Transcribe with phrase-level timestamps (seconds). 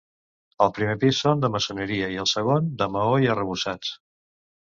[0.65, 3.93] Al primer pis són de maçoneria i al segon de maó i arrebossats.